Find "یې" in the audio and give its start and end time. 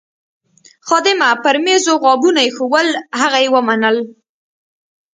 3.43-3.49